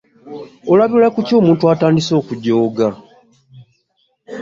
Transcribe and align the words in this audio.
Olabira 0.71 1.07
kuki 1.15 1.31
omuntu 1.39 1.63
atandise 1.73 2.11
okujooga? 2.21 2.87